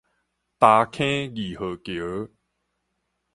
[0.03, 0.07] 礁坑
[1.35, 1.77] 二號
[2.25, 2.31] 橋